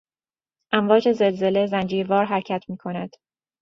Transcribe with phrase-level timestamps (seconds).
[0.71, 3.15] امواج زلزله زنجیروار حرکت میکند.